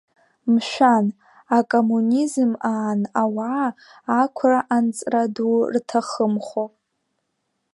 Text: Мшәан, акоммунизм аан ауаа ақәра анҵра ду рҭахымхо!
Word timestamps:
Мшәан, 0.53 1.05
акоммунизм 1.57 2.51
аан 2.71 3.01
ауаа 3.21 3.67
ақәра 4.21 4.59
анҵра 4.75 5.23
ду 5.33 5.53
рҭахымхо! 5.73 6.65